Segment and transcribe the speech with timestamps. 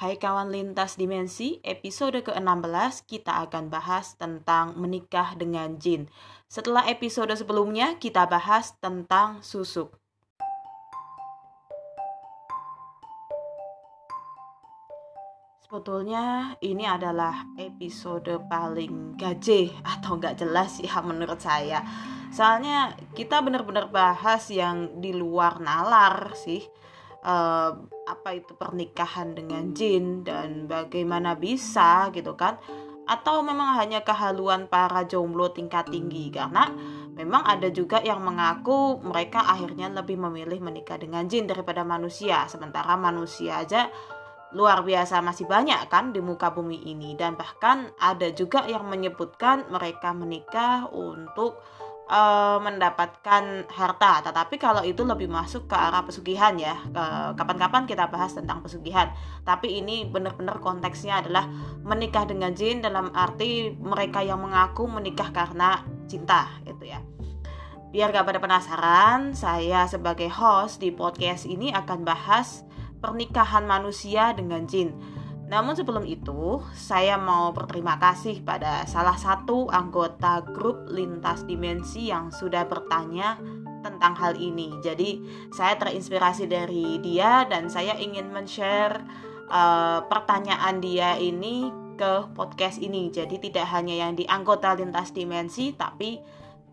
[0.00, 6.08] Hai kawan lintas dimensi, episode ke-16 kita akan bahas tentang menikah dengan jin.
[6.48, 9.92] Setelah episode sebelumnya kita bahas tentang susuk.
[15.68, 21.84] Sebetulnya ini adalah episode paling gaje atau nggak jelas ya menurut saya.
[22.32, 26.64] Soalnya kita benar-benar bahas yang di luar nalar sih
[27.20, 32.56] apa itu pernikahan dengan jin dan bagaimana bisa gitu kan?
[33.10, 36.30] Atau memang hanya kehaluan para jomblo tingkat tinggi?
[36.30, 36.70] Karena
[37.18, 42.46] memang ada juga yang mengaku mereka akhirnya lebih memilih menikah dengan jin daripada manusia.
[42.46, 43.90] Sementara manusia aja
[44.50, 47.18] luar biasa masih banyak kan di muka bumi ini.
[47.18, 51.58] Dan bahkan ada juga yang menyebutkan mereka menikah untuk
[52.10, 54.12] uh, mendapatkan harta.
[54.26, 56.74] Tetapi kalau itu lebih masuk ke arah pesugihan ya.
[57.38, 59.14] Kapan-kapan kita bahas tentang pesugihan.
[59.46, 61.46] Tapi ini benar-benar konteksnya adalah
[61.86, 66.98] menikah dengan jin dalam arti mereka yang mengaku menikah karena cinta itu ya.
[67.90, 72.62] Biar gak pada penasaran, saya sebagai host di podcast ini akan bahas
[73.02, 74.94] pernikahan manusia dengan jin
[75.50, 82.30] namun sebelum itu, saya mau berterima kasih pada salah satu anggota grup Lintas Dimensi yang
[82.30, 83.34] sudah bertanya
[83.82, 84.78] tentang hal ini.
[84.78, 85.18] Jadi,
[85.50, 89.02] saya terinspirasi dari dia dan saya ingin men-share
[89.50, 93.10] uh, pertanyaan dia ini ke podcast ini.
[93.10, 96.22] Jadi, tidak hanya yang di anggota Lintas Dimensi, tapi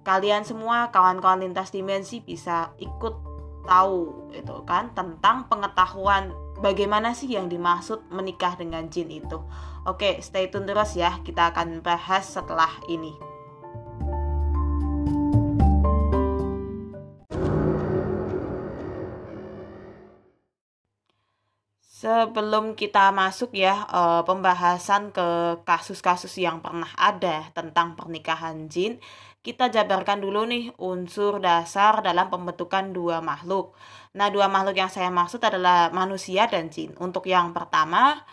[0.05, 3.25] kalian semua kawan-kawan Lintas Dimensi bisa ikut
[3.67, 9.39] tahu itu kan tentang pengetahuan bagaimana sih yang dimaksud menikah dengan jin itu.
[9.87, 11.19] Oke, stay tune terus ya.
[11.23, 13.26] Kita akan bahas setelah ini.
[22.07, 29.03] Sebelum kita masuk ya uh, pembahasan ke kasus-kasus yang pernah ada tentang pernikahan jin,
[29.43, 33.75] kita jabarkan dulu nih unsur dasar dalam pembentukan dua makhluk.
[34.15, 36.95] Nah, dua makhluk yang saya maksud adalah manusia dan jin.
[36.95, 38.23] Untuk yang pertama,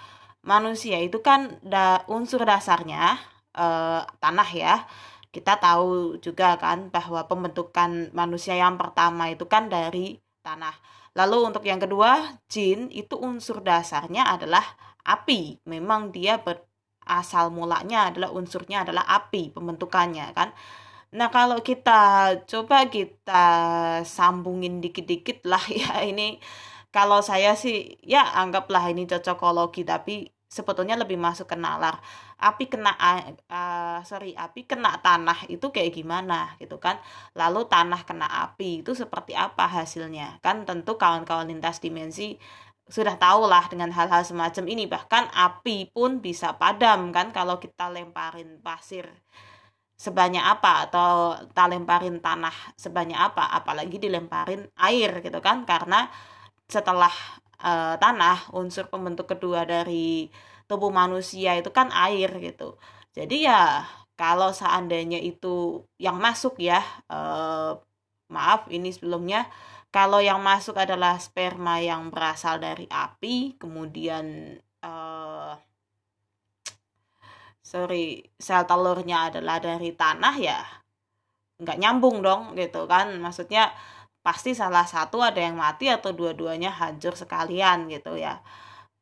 [0.47, 3.19] manusia itu kan da unsur dasarnya
[3.59, 4.87] eh, tanah ya.
[5.35, 10.75] Kita tahu juga kan bahwa pembentukan manusia yang pertama itu kan dari tanah.
[11.15, 14.65] Lalu untuk yang kedua, jin itu unsur dasarnya adalah
[15.07, 15.63] api.
[15.71, 20.51] Memang dia berasal mulanya adalah unsurnya adalah api pembentukannya kan.
[21.15, 21.93] Nah, kalau kita
[22.51, 23.47] coba kita
[24.03, 26.43] sambungin dikit-dikit lah ya ini
[26.95, 30.13] kalau saya sih ya anggaplah ini cocokologi tapi
[30.57, 31.99] sebetulnya lebih masuk ke nalar.
[32.45, 37.01] Api kena uh, sorry, api kena tanah itu kayak gimana gitu kan.
[37.33, 40.45] Lalu tanah kena api itu seperti apa hasilnya?
[40.45, 42.37] Kan tentu kawan-kawan lintas dimensi
[42.85, 47.89] sudah tahu lah dengan hal-hal semacam ini bahkan api pun bisa padam kan kalau kita
[47.89, 49.09] lemparin pasir
[49.97, 56.13] sebanyak apa atau kita lemparin tanah sebanyak apa apalagi dilemparin air gitu kan karena
[56.69, 57.13] setelah
[57.57, 60.29] e, tanah unsur pembentuk kedua dari
[60.71, 62.77] tubuh manusia itu kan air gitu.
[63.17, 63.85] Jadi ya
[64.19, 67.19] kalau seandainya itu yang masuk ya e,
[68.31, 69.47] maaf ini sebelumnya
[69.95, 74.93] kalau yang masuk adalah sperma yang berasal dari api kemudian e,
[77.65, 80.61] sorry sel telurnya adalah dari tanah ya
[81.63, 83.15] nggak nyambung dong gitu kan.
[83.23, 83.71] Maksudnya
[84.25, 88.41] pasti salah satu ada yang mati atau dua-duanya hancur sekalian gitu ya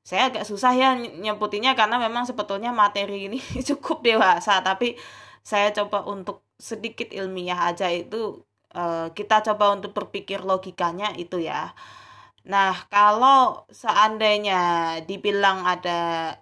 [0.02, 3.38] saya agak susah ya nyebutinya karena memang sebetulnya materi ini
[3.70, 4.98] cukup dewasa tapi
[5.42, 8.42] saya coba untuk sedikit ilmiah aja itu
[8.74, 11.74] uh, kita coba untuk berpikir logikanya itu ya
[12.42, 14.58] Nah, kalau seandainya
[15.06, 15.98] dibilang ada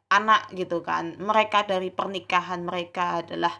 [0.08, 3.52] anak gitu kan, mereka dari pernikahan mereka adalah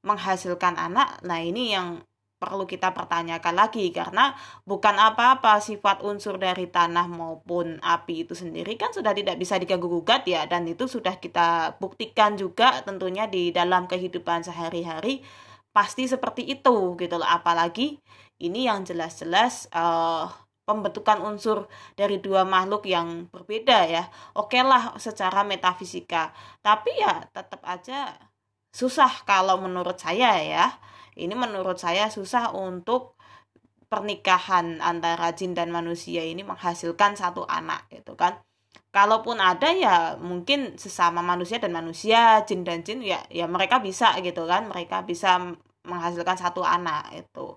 [0.00, 1.20] menghasilkan anak.
[1.28, 2.00] Nah, ini yang
[2.44, 4.36] perlu kita pertanyakan lagi karena
[4.68, 9.88] bukan apa-apa sifat unsur dari tanah maupun api itu sendiri kan sudah tidak bisa diganggu
[9.88, 15.24] gugat ya dan itu sudah kita buktikan juga tentunya di dalam kehidupan sehari-hari
[15.72, 17.96] pasti seperti itu gitu loh apalagi
[18.36, 20.28] ini yang jelas-jelas uh,
[20.68, 24.04] pembentukan unsur dari dua makhluk yang berbeda ya.
[24.34, 26.32] Oke lah secara metafisika.
[26.64, 28.16] Tapi ya tetap aja
[28.74, 30.66] susah kalau menurut saya ya.
[31.14, 33.14] Ini menurut saya susah untuk
[33.86, 38.42] pernikahan antara jin dan manusia ini menghasilkan satu anak gitu kan.
[38.90, 44.18] Kalaupun ada ya mungkin sesama manusia dan manusia, jin dan jin ya ya mereka bisa
[44.18, 44.66] gitu kan.
[44.66, 45.38] Mereka bisa
[45.86, 47.54] menghasilkan satu anak itu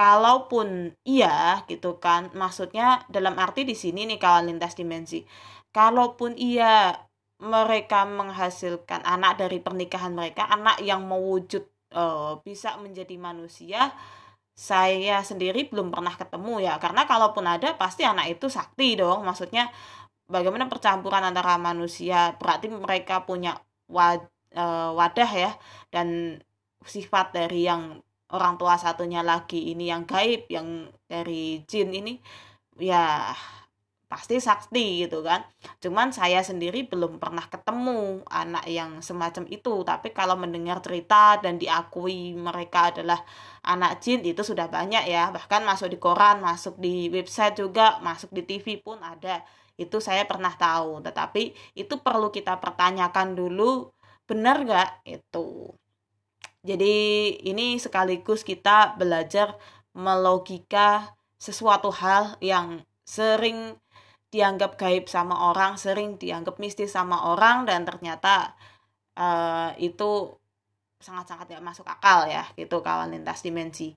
[0.00, 5.26] kalaupun iya gitu kan maksudnya dalam arti di sini nih kawan lintas dimensi
[5.74, 6.94] kalaupun ia
[7.40, 11.64] mereka menghasilkan anak dari pernikahan mereka anak yang mewujud
[11.96, 13.92] uh, bisa menjadi manusia
[14.60, 16.76] saya sendiri belum pernah ketemu ya.
[16.76, 19.24] Karena kalaupun ada pasti anak itu sakti dong.
[19.24, 19.72] Maksudnya
[20.28, 22.36] bagaimana percampuran antara manusia?
[22.36, 23.56] Berarti mereka punya
[23.88, 24.20] wad,
[24.52, 25.56] uh, wadah ya.
[25.88, 26.36] Dan
[26.84, 28.04] sifat dari yang
[28.36, 32.14] orang tua satunya lagi ini yang gaib yang dari jin ini
[32.78, 33.34] ya
[34.10, 35.46] pasti sakti gitu kan.
[35.78, 39.86] Cuman saya sendiri belum pernah ketemu anak yang semacam itu.
[39.86, 43.22] Tapi kalau mendengar cerita dan diakui mereka adalah
[43.62, 45.30] anak jin itu sudah banyak ya.
[45.30, 49.46] Bahkan masuk di koran masuk di website juga masuk di TV pun ada.
[49.78, 51.06] Itu saya pernah tahu.
[51.06, 53.94] Tetapi itu perlu kita pertanyakan dulu
[54.26, 55.70] benar gak itu?
[56.66, 56.96] Jadi
[57.46, 59.54] ini sekaligus kita belajar
[59.94, 63.80] melogika sesuatu hal yang sering
[64.30, 68.54] dianggap gaib sama orang, sering dianggap mistis sama orang dan ternyata
[69.18, 70.38] uh, itu
[71.02, 73.96] sangat-sangat tidak masuk akal ya gitu kawan lintas dimensi.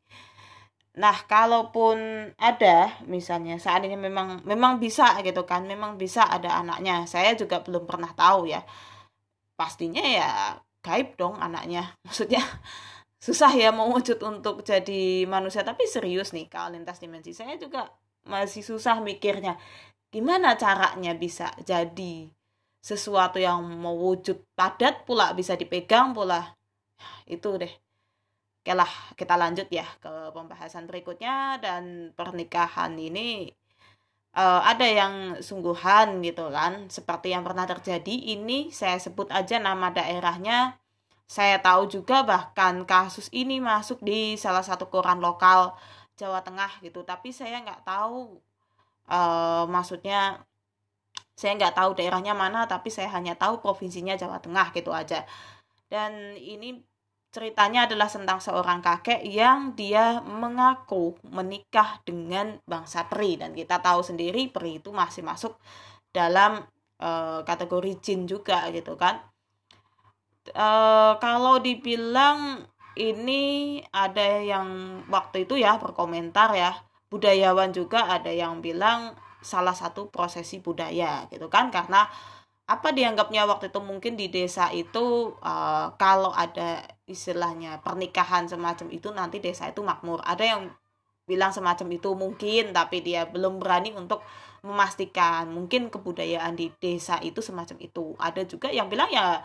[0.94, 7.06] Nah, kalaupun ada misalnya saat ini memang memang bisa gitu kan, memang bisa ada anaknya.
[7.10, 8.62] Saya juga belum pernah tahu ya.
[9.58, 11.94] Pastinya ya gaib dong anaknya.
[12.06, 12.42] Maksudnya
[13.24, 17.88] susah ya mau wujud untuk jadi manusia tapi serius nih kalau lintas dimensi saya juga
[18.28, 19.56] masih susah mikirnya
[20.14, 22.30] gimana caranya bisa jadi
[22.84, 26.54] sesuatu yang mewujud padat pula bisa dipegang pula?
[27.26, 27.74] Itu deh.
[28.64, 33.52] Oke lah kita lanjut ya ke pembahasan berikutnya dan pernikahan ini
[34.38, 36.88] uh, ada yang sungguhan gitu kan.
[36.88, 40.78] Seperti yang pernah terjadi ini saya sebut aja nama daerahnya.
[41.28, 45.74] Saya tahu juga bahkan kasus ini masuk di salah satu koran lokal
[46.20, 47.02] Jawa Tengah gitu.
[47.04, 48.38] Tapi saya nggak tahu
[49.10, 50.44] uh, maksudnya
[51.34, 55.26] saya nggak tahu daerahnya mana tapi saya hanya tahu provinsinya Jawa Tengah gitu aja.
[55.90, 56.82] Dan ini
[57.34, 63.42] ceritanya adalah tentang seorang kakek yang dia mengaku menikah dengan bangsa peri.
[63.42, 65.58] Dan kita tahu sendiri peri itu masih masuk
[66.14, 66.62] dalam
[67.02, 69.18] uh, kategori jin juga gitu kan.
[70.54, 76.78] Uh, kalau dibilang ini ada yang waktu itu ya berkomentar ya
[77.14, 79.14] budayawan juga ada yang bilang
[79.46, 81.70] salah satu prosesi budaya gitu kan?
[81.70, 82.10] Karena
[82.66, 89.14] apa dianggapnya waktu itu mungkin di desa itu uh, kalau ada istilahnya pernikahan semacam itu
[89.14, 90.26] nanti desa itu makmur.
[90.26, 90.62] Ada yang
[91.30, 94.26] bilang semacam itu mungkin tapi dia belum berani untuk
[94.66, 95.54] memastikan.
[95.54, 98.18] Mungkin kebudayaan di desa itu semacam itu.
[98.18, 99.44] Ada juga yang bilang ya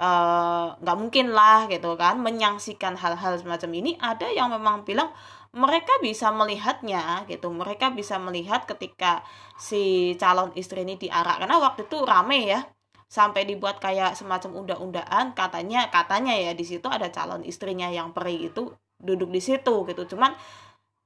[0.00, 2.16] eh, nggak uh, mungkin lah gitu kan?
[2.24, 4.00] Menyaksikan hal-hal semacam ini.
[4.00, 5.12] Ada yang memang bilang
[5.50, 7.50] mereka bisa melihatnya gitu.
[7.50, 9.26] Mereka bisa melihat ketika
[9.58, 11.42] si calon istri ini diarak.
[11.42, 12.60] Karena waktu itu rame ya
[13.10, 18.46] sampai dibuat kayak semacam undang-undangan katanya katanya ya di situ ada calon istrinya yang peri
[18.46, 18.70] itu
[19.02, 20.02] duduk di situ gitu.
[20.14, 20.30] Cuman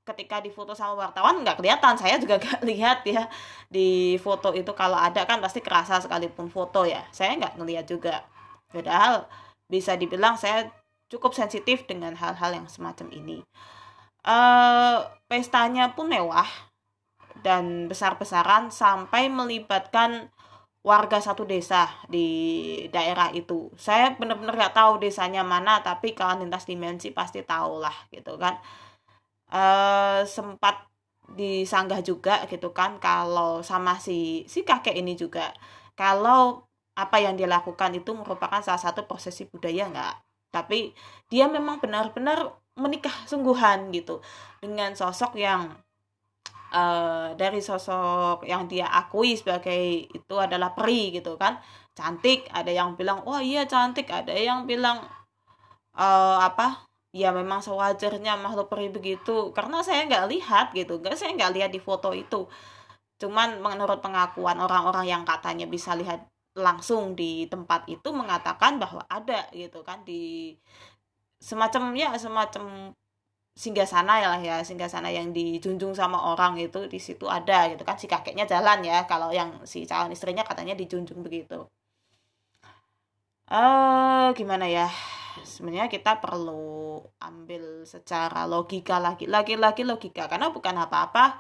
[0.05, 1.97] ketika difoto sama wartawan nggak kelihatan.
[1.97, 3.25] Saya juga nggak lihat ya
[3.73, 4.77] di foto itu.
[4.77, 7.01] Kalau ada kan pasti kerasa sekalipun foto ya.
[7.17, 8.29] Saya nggak ngelihat juga.
[8.69, 9.25] Padahal
[9.73, 10.69] bisa dibilang saya
[11.09, 13.41] cukup sensitif dengan hal-hal yang semacam ini
[14.25, 16.49] uh, pestanya pun mewah
[17.45, 20.33] dan besar-besaran sampai melibatkan
[20.85, 22.29] warga satu desa di
[22.93, 23.73] daerah itu.
[23.81, 28.61] Saya benar-benar gak tahu desanya mana, tapi kalau lintas dimensi pasti tahu lah gitu kan.
[29.49, 30.89] Uh, sempat
[31.33, 35.57] disanggah juga gitu kan kalau sama si si kakek ini juga
[35.97, 40.15] kalau apa yang dia lakukan itu merupakan salah satu prosesi budaya nggak
[40.53, 40.93] tapi
[41.33, 44.19] dia memang benar-benar menikah sungguhan gitu
[44.59, 45.71] dengan sosok yang
[46.75, 51.63] uh, dari sosok yang dia akui sebagai itu adalah peri gitu kan.
[51.95, 54.11] Cantik ada yang bilang oh iya cantik.
[54.11, 55.07] Ada yang bilang
[55.95, 56.83] uh, apa
[57.15, 59.55] ya memang sewajarnya makhluk peri begitu.
[59.55, 62.51] Karena saya nggak lihat gitu nggak saya nggak lihat di foto itu.
[63.23, 69.51] Cuman menurut pengakuan orang-orang yang katanya bisa lihat langsung di tempat itu mengatakan bahwa ada
[69.51, 70.55] gitu kan di
[71.45, 72.65] semacam ya semacam
[73.55, 77.71] singgah sana ya lah ya singgah sana yang dijunjung sama orang itu di situ ada
[77.71, 81.69] gitu kan si kakeknya jalan ya kalau yang si calon istrinya katanya dijunjung begitu.
[83.53, 84.89] Eh uh, gimana ya
[85.45, 91.39] sebenarnya kita perlu ambil secara logika lagi lagi lagi logika karena bukan apa-apa.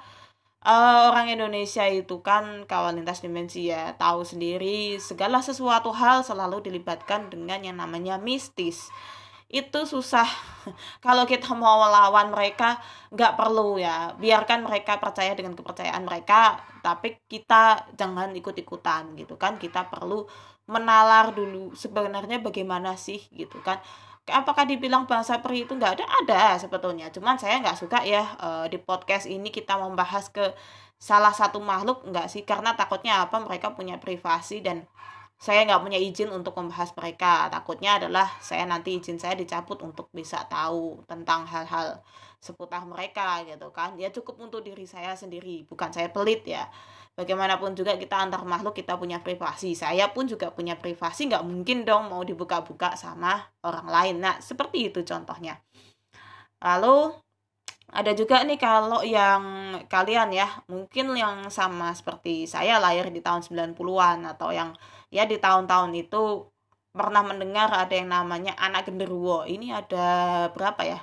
[0.64, 6.64] Uh, orang Indonesia itu kan kawan lintas dimensi ya tahu sendiri segala sesuatu hal selalu
[6.64, 8.88] dilibatkan dengan yang namanya mistis
[9.54, 10.26] itu susah.
[11.04, 12.82] Kalau kita mau melawan mereka
[13.14, 14.10] nggak perlu ya.
[14.18, 19.54] Biarkan mereka percaya dengan kepercayaan mereka tapi kita jangan ikut-ikutan gitu kan.
[19.62, 20.26] Kita perlu
[20.66, 23.78] menalar dulu sebenarnya bagaimana sih gitu kan.
[24.26, 26.04] Apakah dibilang bangsa peri itu nggak ada?
[26.24, 27.12] Ada sebetulnya.
[27.14, 30.50] Cuman saya nggak suka ya uh, di podcast ini kita membahas ke
[30.98, 32.42] salah satu makhluk nggak sih?
[32.42, 33.38] Karena takutnya apa?
[33.38, 34.88] Mereka punya privasi dan
[35.38, 37.50] saya nggak punya izin untuk membahas mereka.
[37.50, 42.00] Takutnya adalah saya nanti izin saya dicabut untuk bisa tahu tentang hal-hal
[42.40, 43.96] seputar mereka gitu kan.
[44.00, 46.68] Ya cukup untuk diri saya sendiri bukan saya pelit ya.
[47.14, 49.78] Bagaimanapun juga kita antar makhluk kita punya privasi.
[49.78, 54.16] Saya pun juga punya privasi nggak mungkin dong mau dibuka-buka sama orang lain.
[54.18, 55.62] Nah seperti itu contohnya.
[56.58, 57.14] Lalu
[57.94, 59.44] ada juga nih kalau yang
[59.86, 60.48] kalian ya.
[60.66, 64.74] Mungkin yang sama seperti saya lahir di tahun 90-an atau yang
[65.14, 66.50] ya di tahun-tahun itu
[66.90, 69.46] pernah mendengar ada yang namanya anak genderuwo.
[69.46, 70.08] Ini ada
[70.50, 70.98] berapa ya?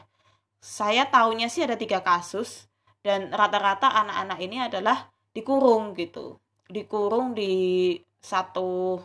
[0.60, 2.68] Saya tahunya sih ada tiga kasus
[3.00, 6.36] dan rata-rata anak-anak ini adalah dikurung gitu.
[6.68, 9.00] Dikurung di satu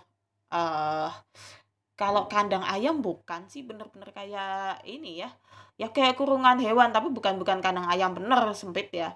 [0.51, 1.11] uh,
[1.97, 5.31] kalau kandang ayam bukan sih bener-bener kayak ini ya.
[5.79, 9.15] Ya kayak kurungan hewan tapi bukan bukan kandang ayam bener sempit ya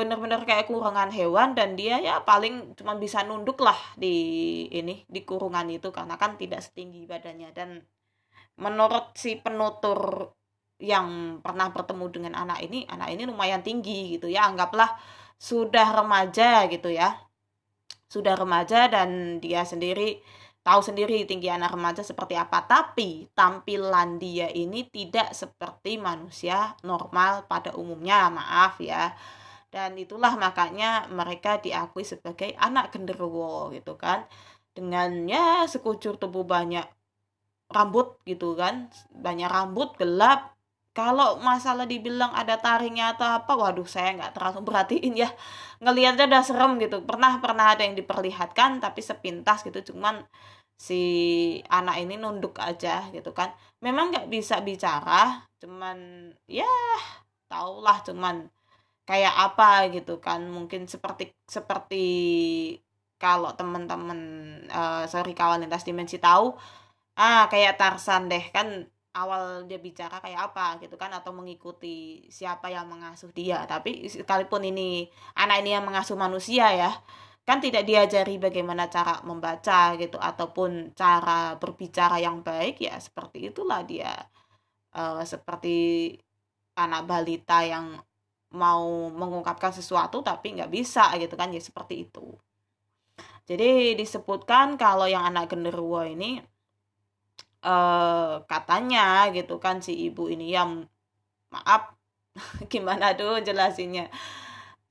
[0.00, 5.20] bener-bener kayak kurungan hewan dan dia ya paling cuma bisa nunduk lah di ini di
[5.28, 7.52] kurungan itu karena kan tidak setinggi badannya.
[7.52, 7.84] Dan
[8.56, 10.32] menurut si penutur
[10.80, 14.96] yang pernah bertemu dengan anak ini anak ini lumayan tinggi gitu ya anggaplah
[15.36, 17.20] sudah remaja gitu ya.
[18.08, 20.24] Sudah remaja dan dia sendiri
[20.64, 22.64] tahu sendiri tinggi anak remaja seperti apa.
[22.64, 29.12] Tapi tampilan dia ini tidak seperti manusia normal pada umumnya maaf ya
[29.70, 34.26] dan itulah makanya mereka diakui sebagai anak genderuwo gitu kan.
[34.74, 36.86] Dengan ya sekucur tubuh banyak
[37.70, 38.90] rambut gitu kan.
[39.14, 40.58] Banyak rambut gelap.
[40.90, 45.30] Kalau masalah dibilang ada taringnya atau apa waduh saya nggak terlalu perhatiin ya.
[45.78, 47.06] Ngelihatnya udah serem gitu.
[47.06, 49.94] Pernah pernah ada yang diperlihatkan tapi sepintas gitu.
[49.94, 50.26] Cuman
[50.74, 51.02] si
[51.70, 53.54] anak ini nunduk aja gitu kan.
[53.86, 56.64] Memang nggak bisa bicara cuman ya
[57.52, 58.48] taulah cuman
[59.10, 60.40] kayak apa gitu kan.
[60.46, 62.06] Mungkin seperti seperti
[63.22, 64.20] kalau teman-teman
[64.70, 66.56] uh, sorry kawan lintas dimensi tahu
[67.20, 72.70] ah kayak Tarsan deh kan awal dia bicara kayak apa gitu kan atau mengikuti siapa
[72.70, 73.66] yang mengasuh dia.
[73.66, 76.92] Tapi sekalipun ini anak ini yang mengasuh manusia ya
[77.48, 83.82] kan tidak diajari bagaimana cara membaca gitu ataupun cara berbicara yang baik ya seperti itulah
[83.82, 84.14] dia.
[84.94, 86.14] Uh, seperti
[86.78, 87.98] anak balita yang
[88.50, 92.34] mau mengungkapkan sesuatu tapi nggak bisa gitu kan ya seperti itu.
[93.50, 96.38] Jadi disebutkan kalau yang anak genderuwo ini
[97.66, 100.86] uh, katanya gitu kan si ibu ini yang
[101.50, 101.94] maaf
[102.72, 104.10] gimana tuh jelasinnya?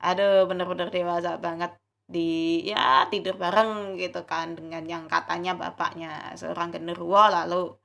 [0.00, 1.72] Aduh bener-bener dewasa banget
[2.10, 7.79] di ya tidur bareng gitu kan dengan yang katanya bapaknya seorang genderuwo lalu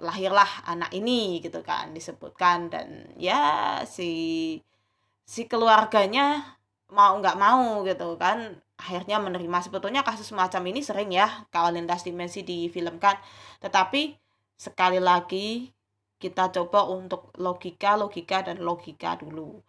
[0.00, 2.72] lahirlah anak ini gitu kan disebutkan.
[2.72, 4.10] Dan ya si
[5.24, 6.58] si keluarganya
[6.92, 9.58] mau nggak mau gitu kan akhirnya menerima.
[9.64, 13.16] Sebetulnya kasus semacam ini sering ya kalau lintas dimensi difilmkan.
[13.62, 14.16] Tetapi
[14.58, 15.74] sekali lagi
[16.24, 19.60] kita coba untuk logika logika dan logika dulu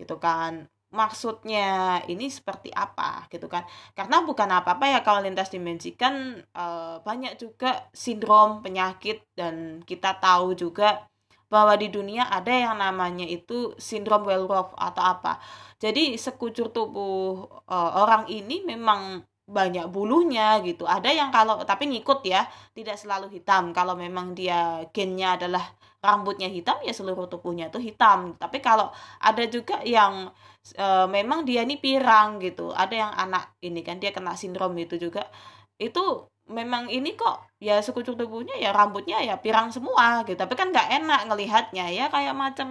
[0.00, 3.62] gitu kan maksudnya ini seperti apa gitu kan
[3.94, 6.64] karena bukan apa-apa ya kalau lintas dimensi kan e,
[7.06, 11.06] banyak juga sindrom penyakit dan kita tahu juga
[11.46, 15.38] bahwa di dunia ada yang namanya itu sindrom Welroth atau apa
[15.80, 20.86] jadi sekucur tubuh uh, orang ini memang banyak bulunya gitu.
[20.86, 23.74] Ada yang kalau tapi ngikut ya, tidak selalu hitam.
[23.74, 25.64] Kalau memang dia gennya adalah
[26.00, 28.36] rambutnya hitam ya seluruh tubuhnya itu hitam.
[28.40, 28.88] Tapi kalau
[29.20, 30.32] ada juga yang
[30.72, 32.72] e, memang dia ini pirang gitu.
[32.72, 35.28] Ada yang anak ini kan dia kena sindrom itu juga.
[35.76, 40.40] Itu memang ini kok ya sekucur tubuhnya ya rambutnya ya pirang semua gitu.
[40.40, 42.68] Tapi kan nggak enak ngelihatnya ya kayak macam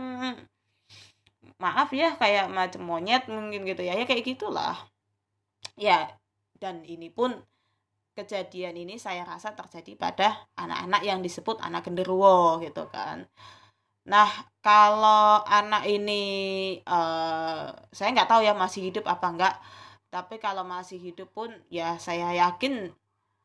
[1.60, 4.80] maaf ya kayak macam monyet mungkin gitu ya ya kayak gitulah
[5.76, 6.08] ya
[6.56, 7.36] dan ini pun
[8.20, 10.28] kejadian ini saya rasa terjadi pada
[10.60, 13.24] anak-anak yang disebut anak genderuwo gitu kan.
[14.12, 16.24] Nah kalau anak ini
[16.84, 19.56] uh, saya nggak tahu ya masih hidup apa enggak
[20.10, 22.90] tapi kalau masih hidup pun ya saya yakin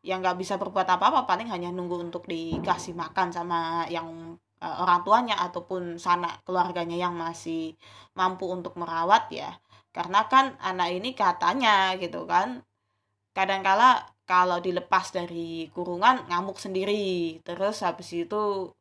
[0.04, 5.00] yang nggak bisa berbuat apa-apa paling hanya nunggu untuk dikasih makan sama yang uh, orang
[5.04, 7.76] tuanya ataupun sanak keluarganya yang masih
[8.16, 9.57] mampu untuk merawat ya.
[9.95, 12.64] Karena kan anak ini katanya gitu kan
[13.37, 17.38] kadangkala kalau dilepas dari kurungan ngamuk sendiri.
[17.45, 18.73] Terus habis itu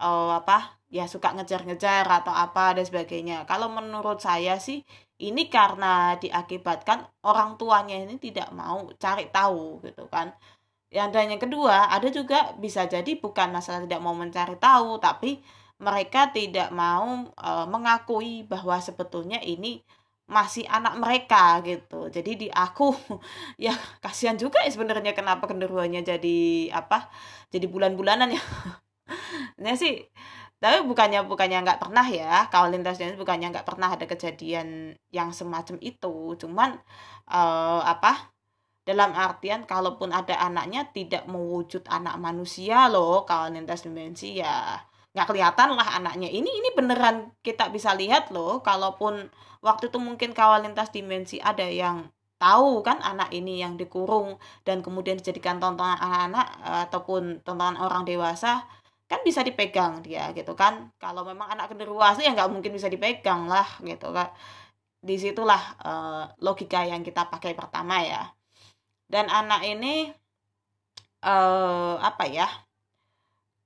[0.00, 3.44] uh, apa ya suka ngejar-ngejar atau apa dan sebagainya.
[3.44, 4.82] Kalau menurut saya sih
[5.20, 10.32] ini karena diakibatkan orang tuanya ini tidak mau cari tahu gitu kan.
[10.88, 15.44] Yang dan yang kedua ada juga bisa jadi bukan masalah tidak mau mencari tahu tapi
[15.78, 19.84] mereka tidak mau e, mengakui bahwa sebetulnya ini
[20.28, 22.12] masih anak mereka gitu.
[22.12, 22.92] Jadi di aku
[23.64, 23.72] ya
[24.04, 26.38] kasihan juga ya sebenarnya kenapa genderuannya jadi
[26.76, 27.08] apa
[27.52, 28.42] jadi bulan-bulanan ya.
[29.58, 29.94] Ini sih
[30.58, 32.46] tapi bukannya bukannya nggak pernah ya.
[32.52, 36.34] Kalau lintas jenis bukannya nggak pernah ada kejadian yang semacam itu.
[36.36, 36.76] Cuman
[37.30, 38.34] uh, apa
[38.82, 43.22] dalam artian kalaupun ada anaknya tidak mewujud anak manusia loh.
[43.24, 44.82] Kalau lintas dimensi ya
[45.16, 46.28] nggak kelihatan lah anaknya.
[46.28, 49.28] Ini ini beneran kita bisa lihat loh kalaupun
[49.64, 54.78] waktu itu mungkin kawal lintas dimensi ada yang tahu kan anak ini yang dikurung dan
[54.78, 56.46] kemudian dijadikan tontonan anak-anak
[56.86, 58.62] ataupun tontonan orang dewasa
[59.10, 60.92] kan bisa dipegang dia gitu kan.
[61.02, 64.30] Kalau memang anak genderuwo ya nggak mungkin bisa dipegang lah gitu kan
[64.98, 68.22] di situlah uh, logika yang kita pakai pertama ya.
[69.08, 70.12] Dan anak ini
[71.24, 72.46] uh, apa ya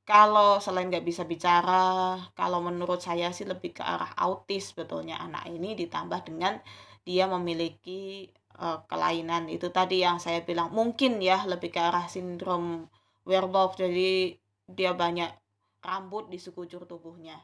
[0.03, 5.47] kalau selain nggak bisa bicara kalau menurut saya sih lebih ke arah autis betulnya anak
[5.47, 6.59] ini ditambah dengan
[7.07, 8.27] dia memiliki
[8.59, 12.91] uh, kelainan itu tadi yang saya bilang mungkin ya lebih ke arah sindrom
[13.23, 14.35] werewolf jadi
[14.67, 15.31] dia banyak
[15.83, 17.37] rambut di sekujur tubuhnya.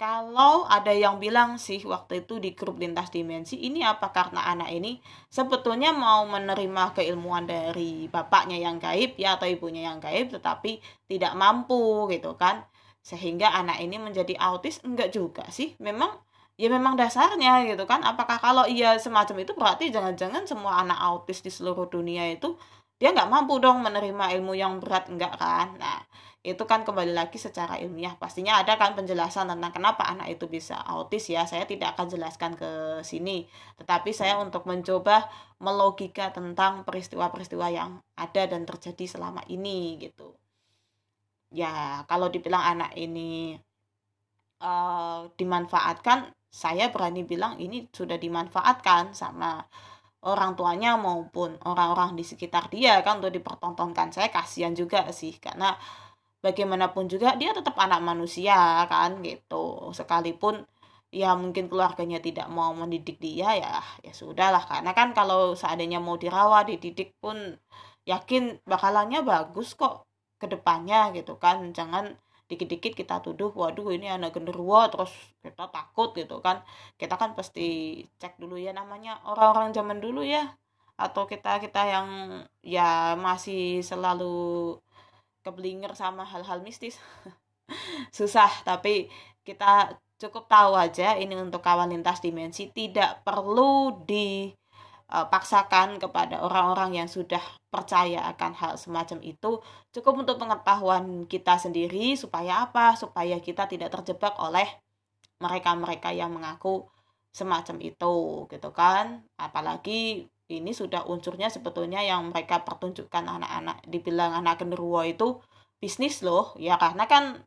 [0.00, 4.74] Kalau ada yang bilang sih waktu itu di grup lintas dimensi ini apa karena anak
[4.74, 4.98] ini
[5.30, 11.32] sebetulnya mau menerima keilmuan dari bapaknya yang gaib ya atau ibunya yang gaib tetapi tidak
[11.38, 12.66] mampu gitu kan.
[13.02, 14.82] Sehingga anak ini menjadi autis?
[14.82, 15.74] Enggak juga sih.
[15.78, 16.18] Memang
[16.58, 18.02] ya memang dasarnya gitu kan.
[18.02, 22.58] Apakah kalau ia semacam itu berarti jangan-jangan semua anak autis di seluruh dunia itu
[23.02, 25.74] dia nggak mampu dong menerima ilmu yang berat enggak kan?
[25.74, 26.06] Nah
[26.46, 28.14] itu kan kembali lagi secara ilmiah.
[28.14, 31.42] Pastinya ada kan penjelasan tentang kenapa anak itu bisa autis ya.
[31.42, 33.50] Saya tidak akan jelaskan ke sini.
[33.74, 35.26] Tetapi saya untuk mencoba
[35.58, 40.38] melogika tentang peristiwa-peristiwa yang ada dan terjadi selama ini gitu.
[41.50, 43.58] Ya kalau dibilang anak ini
[44.62, 49.66] uh, dimanfaatkan saya berani bilang ini sudah dimanfaatkan sama
[50.22, 54.14] orang tuanya maupun orang-orang di sekitar dia kan untuk dipertontonkan.
[54.14, 55.74] Saya kasihan juga sih karena
[56.42, 59.90] bagaimanapun juga dia tetap anak manusia kan gitu.
[59.90, 60.62] Sekalipun
[61.12, 63.74] ya mungkin keluarganya tidak mau mendidik dia ya
[64.06, 64.62] ya sudahlah.
[64.66, 67.58] Karena kan kalau seandainya mau dirawat dididik pun
[68.06, 70.06] yakin bakalannya bagus kok
[70.38, 71.74] ke depannya gitu kan.
[71.74, 72.14] Jangan
[72.52, 76.60] dikit-dikit kita tuduh waduh ini anak genderuwo terus kita takut gitu kan.
[77.00, 80.52] Kita kan pasti cek dulu ya namanya orang-orang zaman dulu ya
[81.00, 82.08] atau kita kita yang
[82.60, 84.76] ya masih selalu
[85.40, 87.00] keblinger sama hal-hal mistis.
[88.16, 89.08] Susah tapi
[89.42, 94.06] kita cukup tahu aja ini untuk kawan lintas dimensi tidak perlu
[95.08, 97.40] dipaksakan kepada orang-orang yang sudah
[97.72, 99.60] percaya akan hal semacam itu
[99.92, 102.94] cukup untuk pengetahuan kita sendiri supaya apa?
[102.94, 104.66] Supaya kita tidak terjebak oleh
[105.42, 106.86] mereka-mereka yang mengaku
[107.32, 109.24] semacam itu gitu kan?
[109.40, 115.40] Apalagi ini sudah unsurnya sebetulnya yang mereka pertunjukkan anak-anak dibilang anak genderuwo itu
[115.80, 117.40] bisnis loh ya karena kan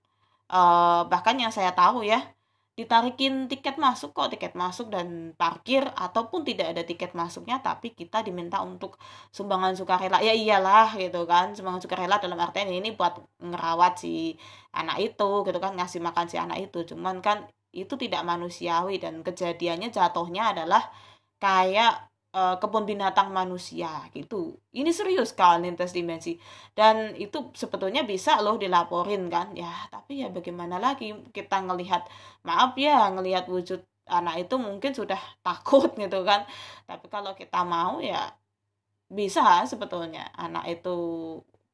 [0.50, 2.20] eh, bahkan yang saya tahu ya
[2.76, 8.20] ditarikin tiket masuk kok tiket masuk dan parkir ataupun tidak ada tiket masuknya tapi kita
[8.28, 9.00] diminta untuk
[9.32, 10.20] sumbangan sukarela.
[10.20, 14.36] Ya iyalah gitu kan sumbangan sukarela dalam artian ini buat ngerawat si
[14.76, 16.84] anak itu gitu kan ngasih makan si anak itu.
[16.92, 20.84] Cuman kan itu tidak manusiawi dan kejadiannya jatuhnya adalah
[21.40, 24.60] kayak uh, kebun binatang manusia gitu.
[24.76, 26.36] Ini serius kalau lintas dimensi
[26.78, 29.71] dan itu sebetulnya bisa loh dilaporin kan ya.
[29.93, 32.04] Tapi ya bagaimana lagi kita ngelihat
[32.48, 36.43] maaf ya ngelihat wujud anak itu mungkin sudah takut gitu kan.
[36.89, 38.36] Tapi kalau kita mau ya
[39.10, 40.98] bisa sebetulnya anak itu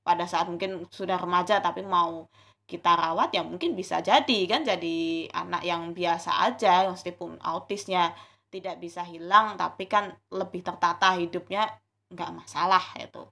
[0.03, 2.27] pada saat mungkin sudah remaja tapi mau
[2.67, 8.15] kita rawat ya mungkin bisa jadi kan jadi anak yang biasa aja meskipun autisnya
[8.51, 11.65] tidak bisa hilang tapi kan lebih tertata hidupnya
[12.11, 13.23] nggak masalah itu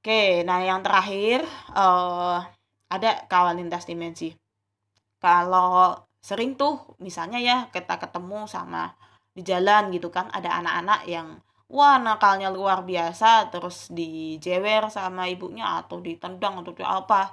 [0.00, 1.44] oke nah yang terakhir
[1.76, 2.40] uh,
[2.88, 4.32] ada kawan lintas dimensi.
[5.20, 8.96] Kalau sering tuh misalnya ya kita ketemu sama
[9.36, 11.38] di jalan gitu kan ada anak-anak yang
[11.70, 17.32] wah nakalnya luar biasa terus dijewer sama ibunya atau ditendang atau apa.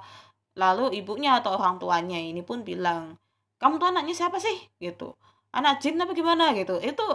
[0.56, 3.16] Lalu ibunya atau orang tuanya ini pun bilang
[3.56, 4.56] kamu tuh anaknya siapa sih?
[4.80, 5.16] Gitu
[5.58, 6.76] anak jin apa gimana gitu.
[6.84, 7.06] Itu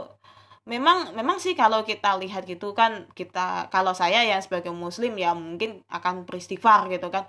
[0.65, 5.31] memang memang sih kalau kita lihat gitu kan kita kalau saya yang sebagai muslim ya
[5.33, 7.25] mungkin akan beristighfar gitu kan.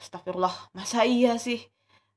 [0.00, 1.58] Astagfirullah masa iya sih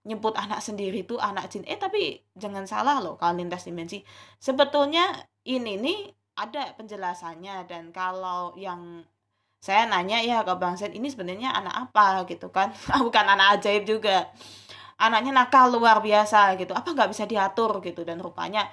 [0.08, 1.63] nyebut anak sendiri tuh anak jin?
[1.67, 4.02] Eh tapi jangan salah loh kalau lintas dimensi.
[4.41, 5.04] Sebetulnya
[5.46, 6.00] ini nih
[6.39, 9.06] ada penjelasannya dan kalau yang
[9.62, 12.26] saya nanya ya ke Bang Sen ini sebenarnya anak apa?
[12.26, 12.74] gitu kan.
[13.06, 14.26] Bukan anak ajaib juga
[15.02, 16.78] anaknya nakal luar biasa gitu.
[16.78, 18.06] Apa nggak bisa diatur gitu?
[18.06, 18.70] Dan rupanya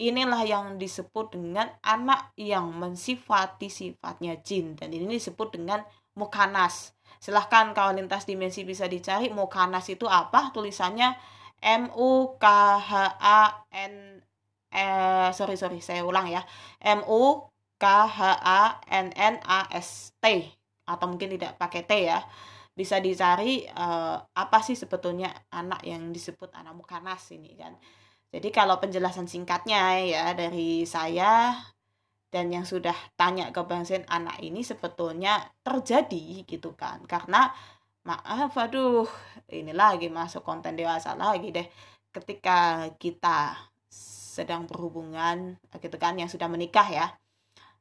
[0.00, 4.72] inilah yang disebut dengan anak yang mensifati sifatnya jin.
[4.72, 5.84] Dan ini disebut dengan
[6.16, 6.96] mukanas.
[7.20, 10.48] Silahkan kalau lintas dimensi bisa dicari mukanas itu apa?
[10.56, 11.12] Tulisannya
[11.60, 12.44] M U K
[12.80, 14.24] H A N
[14.76, 16.44] eh sorry sorry saya ulang ya.
[16.80, 20.44] M U K H A N N A S T
[20.86, 22.22] atau mungkin tidak pakai T ya
[22.76, 27.72] bisa dicari uh, apa sih sebetulnya anak yang disebut anak mukanas ini kan.
[28.28, 31.56] Jadi kalau penjelasan singkatnya ya dari saya
[32.28, 37.00] dan yang sudah tanya ke Bang Sen anak ini sebetulnya terjadi gitu kan.
[37.08, 37.48] Karena
[38.04, 39.08] maaf aduh
[39.48, 41.64] ini lagi masuk konten dewasa lagi deh.
[42.12, 43.56] Ketika kita
[44.36, 47.08] sedang berhubungan gitu kan yang sudah menikah ya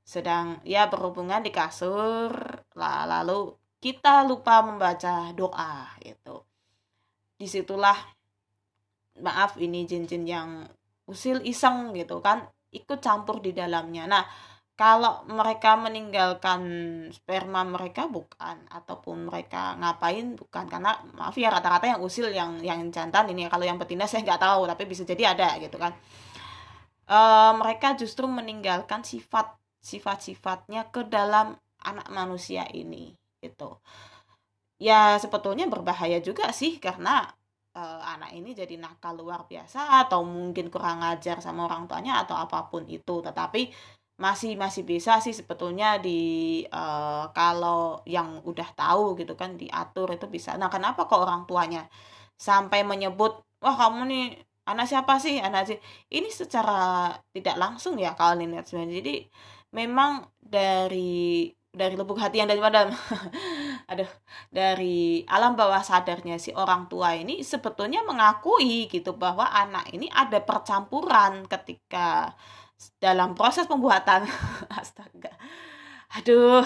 [0.06, 2.32] sedang ya berhubungan di kasur
[2.78, 6.44] lalu kita lupa membaca doa gitu.
[7.36, 7.98] Di situlah
[9.22, 10.50] maaf ini jin-jin yang
[11.08, 14.10] usil iseng gitu kan ikut campur di dalamnya.
[14.10, 14.24] Nah
[14.76, 16.62] kalau mereka meninggalkan
[17.16, 22.92] sperma mereka bukan ataupun mereka ngapain bukan karena maaf ya rata-rata yang usil yang yang
[22.92, 25.96] jantan ini kalau yang betina saya nggak tahu tapi bisa jadi ada gitu kan.
[27.06, 31.54] Uh, mereka justru meninggalkan sifat sifat-sifatnya ke dalam
[31.86, 33.14] anak manusia ini
[33.46, 33.80] gitu.
[34.82, 37.24] Ya sebetulnya berbahaya juga sih karena
[37.76, 42.36] uh, anak ini jadi nakal luar biasa atau mungkin kurang ajar sama orang tuanya atau
[42.36, 43.16] apa pun itu.
[43.24, 43.62] Tetapi
[44.16, 50.28] masih masih bisa sih sebetulnya di uh, kalau yang udah tahu gitu kan diatur itu
[50.32, 50.56] bisa.
[50.60, 51.88] Nah kenapa kok orang tuanya
[52.40, 54.26] sampai menyebut wah kamu nih
[54.72, 55.40] anak siapa sih?
[55.44, 55.78] Anak sih
[56.16, 59.16] ini secara tidak langsung ya kalau lihat sebenarnya jadi
[59.76, 62.88] memang dari dari lubuk hati yang dari mana
[63.92, 64.08] aduh
[64.50, 70.40] dari alam bawah sadarnya si orang tua ini sebetulnya mengakui gitu bahwa anak ini ada
[70.42, 72.34] percampuran ketika
[73.00, 74.28] dalam proses pembuatan.
[74.80, 75.32] Astaga.
[76.20, 76.64] Aduh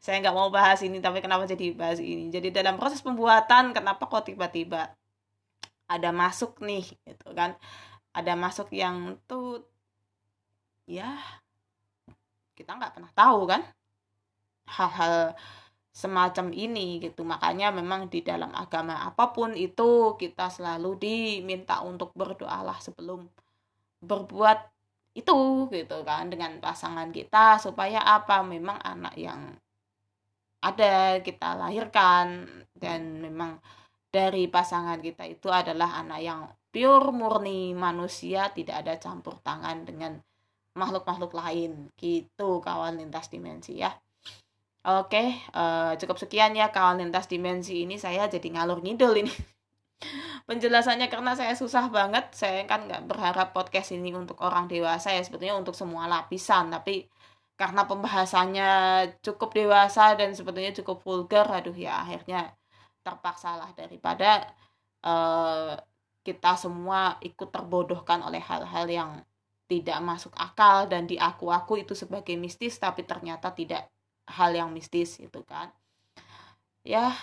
[0.00, 2.28] saya nggak mau bahas ini tapi kenapa jadi bahas ini?
[2.28, 4.92] Jadi dalam proses pembuatan kenapa kok tiba-tiba
[5.88, 7.56] ada masuk nih gitu kan?
[8.14, 9.64] Ada masuk yang tuh
[10.84, 11.16] ya
[12.54, 13.64] kita nggak pernah tahu kan
[14.68, 15.36] hal-hal
[15.94, 17.22] semacam ini gitu.
[17.22, 23.30] Makanya memang di dalam agama apa pun itu kita selalu diminta untuk berdoalah sebelum
[24.02, 24.58] berbuat
[25.14, 28.42] itu gitu kan dengan pasangan kita supaya apa?
[28.42, 29.54] Memang anak yang
[30.64, 33.60] ada kita lahirkan dan memang
[34.08, 36.40] dari pasangan kita itu adalah anak yang
[36.74, 40.18] pure murni manusia tidak ada campur tangan dengan
[40.74, 43.94] makhluk-makhluk lain gitu kawan lintas dimensi ya
[44.84, 45.22] oke
[45.56, 47.96] uh, cukup sekian ya kawan lintas dimensi ini.
[47.96, 49.32] Saya jadi ngalur ngidul ini.
[50.48, 52.30] Penjelasannya karena saya susah banget.
[52.36, 55.24] Saya kan nggak berharap podcast ini untuk orang dewasa ya.
[55.24, 56.68] Sebetulnya untuk semua lapisan.
[56.68, 57.08] Tapi
[57.54, 58.70] karena pembahasannya
[59.22, 62.50] cukup dewasa dan sebetulnya cukup vulgar aduh ya akhirnya
[63.06, 64.42] terpaksa lah daripada
[65.06, 65.78] uh,
[66.26, 69.10] kita semua ikut terbodohkan oleh hal-hal yang
[69.70, 73.86] tidak masuk akal dan diaku-aku itu sebagai mistis tapi ternyata tidak
[74.28, 75.68] hal yang mistis itu kan.
[76.84, 77.16] Ya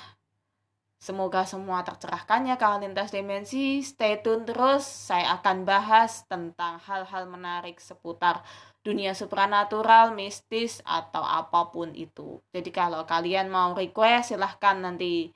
[1.02, 3.82] semoga semua tercerahkan ya kalau lintas dimensi.
[3.82, 8.46] Stay tune terus saya akan bahas tentang hal-hal menarik seputar
[8.82, 12.42] dunia supranatural mistis atau apa pun itu.
[12.50, 15.30] Jadi kalau kalian mau request silahkan nanti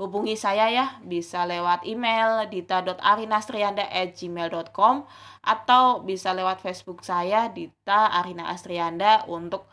[0.00, 0.96] hubungi saya ya.
[1.04, 5.04] Bisa lewat email dita.arinastrianda@gmail.com
[5.44, 9.68] atau bisa lewat Facebook saya Dita Arina Astrianda untuk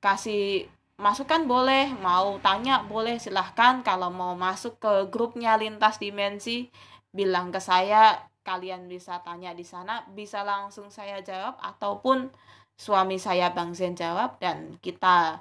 [0.00, 0.64] kasih
[1.00, 6.68] masukan boleh mau tanya boleh silahkan kalau mau masuk ke grupnya lintas dimensi
[7.10, 12.28] bilang ke saya kalian bisa tanya di sana bisa langsung saya jawab ataupun
[12.76, 15.40] suami saya Bang Zen jawab dan kita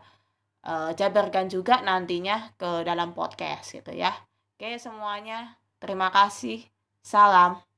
[0.63, 4.11] uh, jabarkan juga nantinya ke dalam podcast gitu ya
[4.59, 6.67] Oke semuanya, terima kasih.
[6.99, 7.68] Salam.